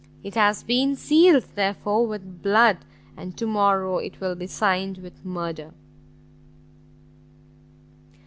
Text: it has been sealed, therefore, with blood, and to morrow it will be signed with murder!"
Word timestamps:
it 0.23 0.33
has 0.33 0.63
been 0.63 0.95
sealed, 0.95 1.45
therefore, 1.53 2.07
with 2.07 2.41
blood, 2.41 2.79
and 3.15 3.37
to 3.37 3.45
morrow 3.45 3.99
it 3.99 4.19
will 4.19 4.33
be 4.33 4.47
signed 4.47 4.97
with 4.97 5.23
murder!" 5.23 5.75